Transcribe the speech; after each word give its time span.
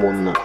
show 0.00 0.39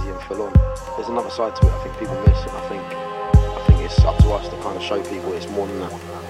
crazy 0.00 0.12
and 0.12 0.22
full 0.22 0.42
on. 0.42 0.52
There's 0.96 1.08
another 1.08 1.30
side 1.30 1.54
to 1.56 1.66
it 1.66 1.72
I 1.72 1.82
think 1.84 1.98
people 1.98 2.20
miss, 2.26 2.40
and 2.40 2.50
I 2.50 2.68
think 2.68 2.82
I 2.82 3.64
think 3.66 3.80
it's 3.80 3.98
up 4.00 4.16
to 4.18 4.30
us 4.30 4.48
to 4.48 4.56
kind 4.62 4.76
of 4.76 4.82
show 4.82 5.02
people 5.02 5.32
it's 5.32 5.48
more 5.50 5.66
than 5.66 5.80
that. 5.80 6.29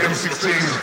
M16. 0.00 0.81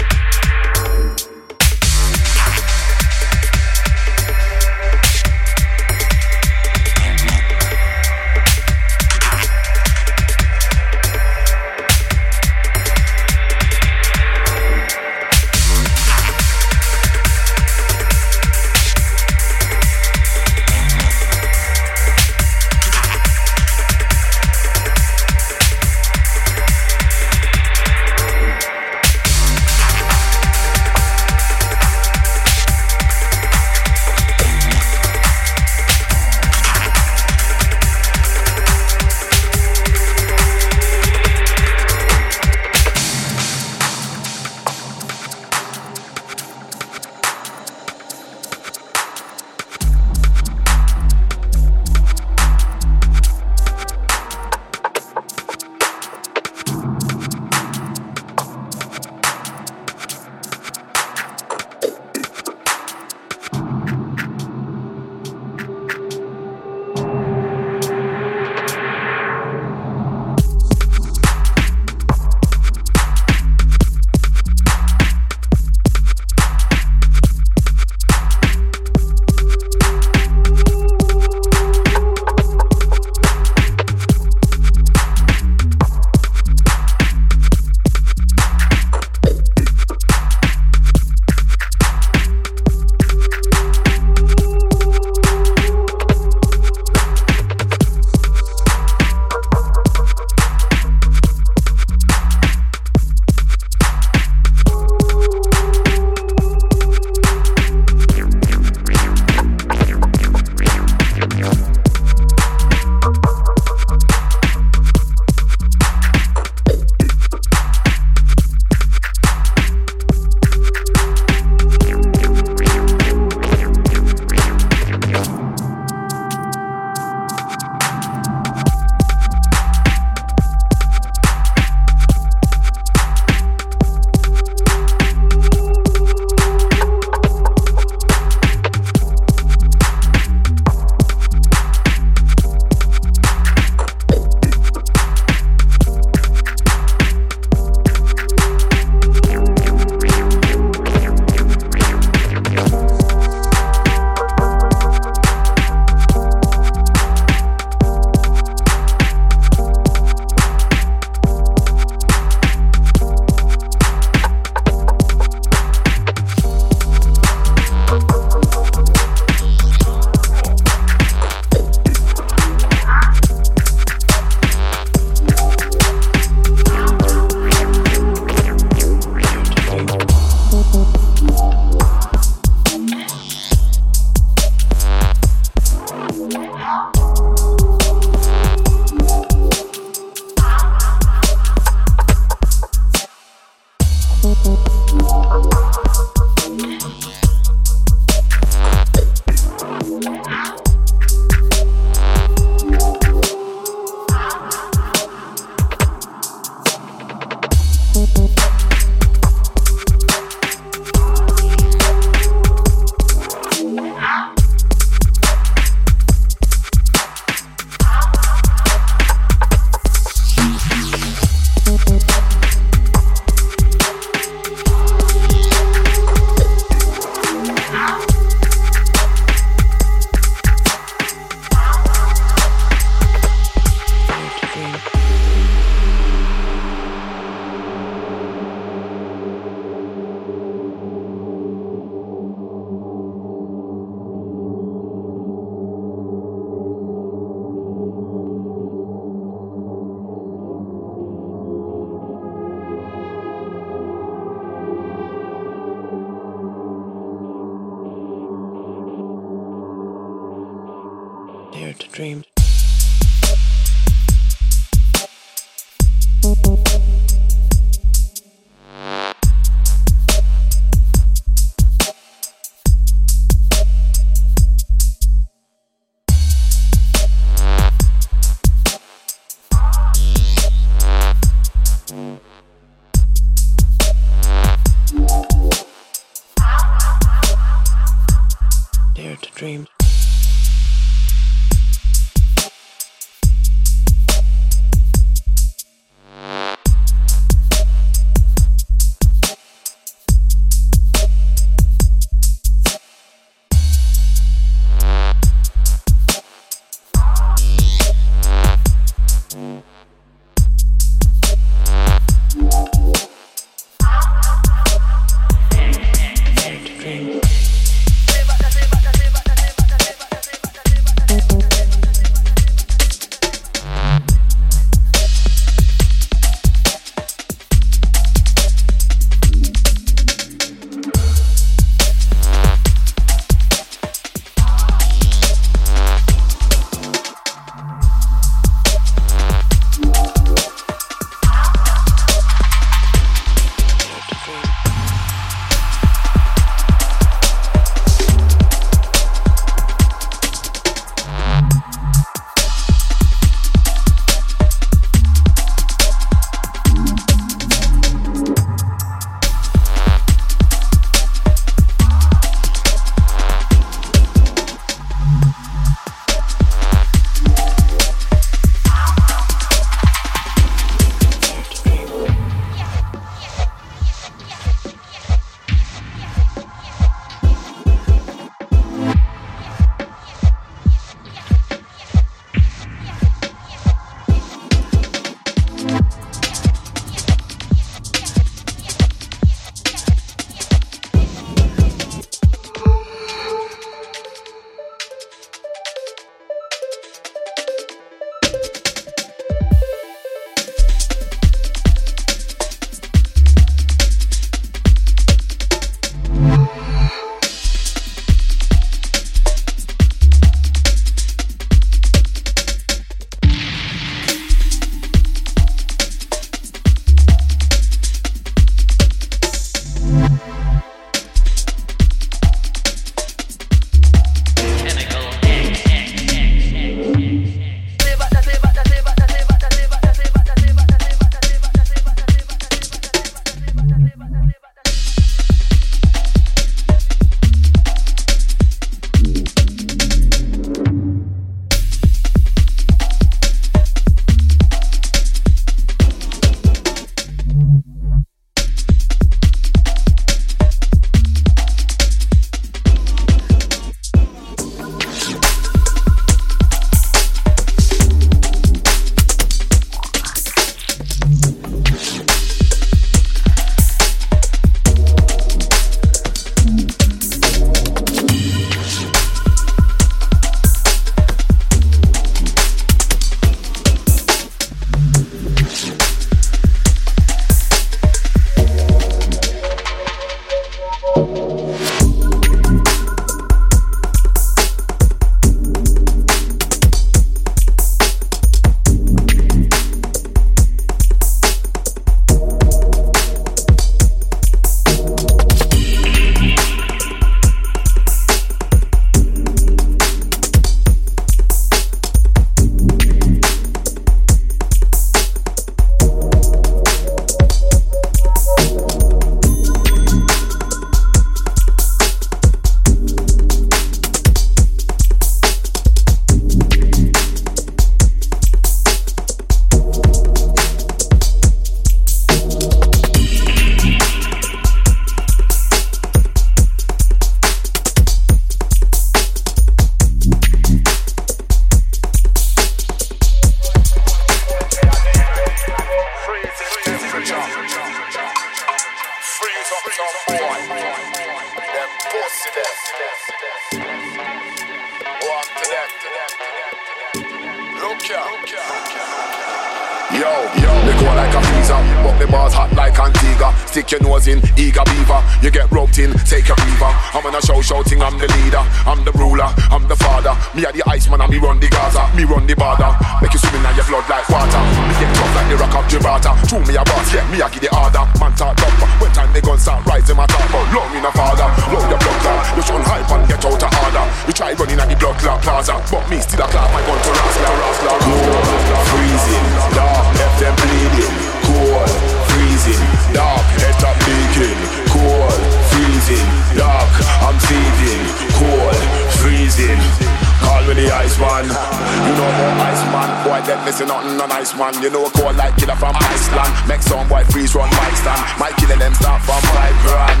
Call 590.80 591.20
the 591.20 591.28
Iceman. 591.28 591.28
You 591.28 591.92
know 591.92 592.08
more 592.16 592.34
Iceman. 592.40 592.88
Boy, 593.04 593.20
dead 593.26 593.44
missing 593.44 593.68
nothing 593.68 594.00
on 594.00 594.12
Iceman. 594.12 594.62
You 594.62 594.70
know 594.70 594.86
a 594.86 594.90
cold 594.90 595.16
like 595.16 595.36
killer 595.36 595.56
from 595.56 595.76
Iceland. 595.76 596.32
Make 596.48 596.62
some 596.62 596.88
boy 596.88 597.04
freeze 597.12 597.34
run 597.34 597.50
my 597.50 597.70
stand. 597.76 598.00
My 598.16 598.32
killer 598.40 598.56
them 598.56 598.72
start 598.74 599.02
from 599.04 599.20
five 599.36 599.56
grand 599.60 600.00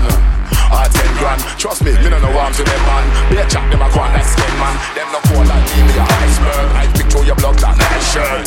or 0.72 0.86
ten 0.88 1.10
grand. 1.20 1.40
Trust 1.60 1.84
me, 1.84 1.92
me 2.00 2.08
no 2.08 2.18
know 2.18 2.32
arms 2.32 2.56
to 2.56 2.64
them 2.64 2.82
man. 2.88 3.04
Be 3.28 3.36
a 3.36 3.44
chap 3.48 3.68
them 3.68 3.82
a 3.82 3.88
go 3.92 4.00
on 4.00 4.12
like 4.12 4.24
skin 4.24 4.54
man. 4.56 4.74
Them 4.96 5.08
no 5.12 5.20
cold 5.28 5.46
like 5.52 5.68
me, 5.76 5.84
me 5.84 5.94
a 6.00 6.04
iceberg. 6.04 6.68
I 6.72 6.84
picture 7.10 7.26
your 7.26 7.36
blood 7.36 7.60
like 7.62 7.76
night 7.76 8.02
shirt. 8.06 8.46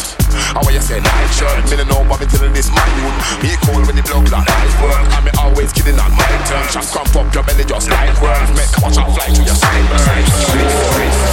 How 0.55 0.63
you 0.71 0.79
say 0.79 0.99
night 0.99 1.31
shirt? 1.35 1.63
Me 1.69 1.77
no 1.77 1.83
know 1.83 2.01
but 2.07 2.19
me 2.19 2.27
telling 2.27 2.53
this 2.53 2.69
man 2.71 2.87
you. 2.95 3.07
Me 3.43 3.55
cold 3.67 3.85
when 3.85 3.95
the 3.95 4.03
blood 4.03 4.29
like 4.31 4.47
iceberg. 4.47 5.03
And 5.13 5.25
me 5.25 5.31
always 5.37 5.71
kidding 5.73 5.99
on 5.99 6.11
my 6.15 6.23
turn. 6.47 6.63
Chop 6.71 6.85
crump 6.87 7.15
up 7.15 7.27
your 7.35 7.43
belly 7.43 7.65
just 7.65 7.89
like 7.89 8.15
worms. 8.23 8.51
Make 8.55 8.71
watch 8.79 8.97
out 8.97 9.11
fly 9.11 9.27
to 9.27 9.43
your 9.43 9.57
sideburns. 9.57 10.29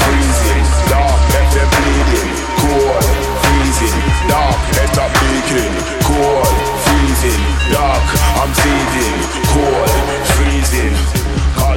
Freezing, 0.02 0.66
dark, 0.90 1.20
let 1.30 1.46
them 1.54 1.68
bleeding. 1.70 2.30
Cold, 2.58 3.06
freezing, 3.46 3.98
dark, 4.26 4.58
head 4.74 4.98
up 4.98 5.12
leaking. 5.30 5.74
Cold, 6.02 6.54
freezing, 6.82 7.42
dark, 7.70 8.06
I'm 8.42 8.50
seething. 8.58 9.18
Cold, 9.54 9.90
freezing. 10.34 11.19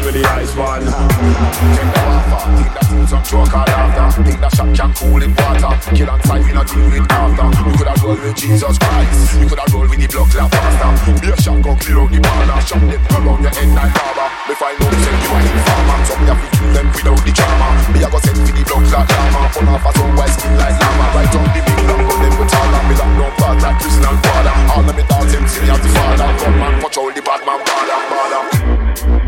Me 0.04 0.20
the 0.20 0.28
Iceman. 0.36 0.84
Take 0.84 1.88
the 1.96 2.02
water, 2.04 2.44
think 2.60 2.76
that 2.76 2.84
fools 2.92 3.08
some 3.08 3.24
joke 3.24 3.56
or 3.56 3.64
laughter. 3.64 4.24
Think 4.28 4.40
that 4.44 4.52
shot 4.52 4.68
can 4.76 4.92
cool 5.00 5.24
in 5.24 5.32
water. 5.32 5.72
Kill 5.96 6.12
and 6.12 6.24
fight, 6.28 6.44
we 6.44 6.52
not 6.52 6.68
deal 6.68 6.92
with 6.92 7.08
after. 7.08 7.48
We 7.64 7.72
coulda 7.80 7.96
roll 8.04 8.20
with 8.20 8.36
Jesus 8.36 8.76
Christ. 8.84 9.40
We 9.40 9.48
coulda 9.48 9.64
roll 9.72 9.88
with 9.88 10.04
the 10.04 10.08
blood 10.12 10.28
clot 10.28 10.52
faster. 10.52 10.92
Be 11.24 11.32
a 11.32 11.36
shotgun, 11.40 11.80
clear 11.80 12.04
out 12.04 12.12
the 12.12 12.20
border. 12.20 12.60
Shot 12.68 12.84
them 12.84 13.00
around 13.16 13.48
your 13.48 13.54
head 13.56 13.72
like 13.72 13.96
lava. 13.96 14.28
Me 14.44 14.54
find 14.60 14.76
out 14.76 14.92
say 14.92 15.16
you 15.24 15.32
are 15.32 15.44
informer. 15.48 16.00
So 16.04 16.14
me 16.20 16.26
have 16.28 16.44
to 16.52 16.66
them 16.76 16.88
without 16.92 17.20
the 17.24 17.32
drama. 17.32 17.68
Me 17.96 18.00
a 18.04 18.08
go 18.12 18.20
send 18.20 18.40
for 18.44 18.52
the 18.52 18.64
blood 18.68 18.84
clot 18.92 19.08
llama. 19.08 19.42
Pull 19.56 19.72
off 19.72 19.88
a 19.88 20.04
white 20.20 20.36
skin 20.36 20.54
like 20.60 20.76
llama. 20.84 21.06
Right 21.16 21.32
on 21.32 21.48
the 21.48 21.62
big 21.64 21.80
lamp, 21.88 22.04
but 22.12 22.20
them 22.20 22.34
with 22.36 22.52
all 22.52 22.76
me 22.92 22.96
lock 23.00 23.12
down 23.16 23.32
part 23.40 23.58
like 23.64 23.80
prison 23.80 24.04
and 24.04 24.20
border. 24.20 24.56
All 24.68 24.84
of 24.84 24.92
me 25.00 25.04
dogs 25.08 25.32
them 25.32 25.48
see 25.48 25.64
me 25.64 25.72
as 25.72 25.80
the 25.80 25.88
father. 25.96 26.28
Gunman, 26.44 26.74
punch 26.84 26.98
all 27.00 27.08
the 27.08 27.24
bad 27.24 27.40
man, 27.48 27.60
border, 27.64 28.00
border. 28.12 29.23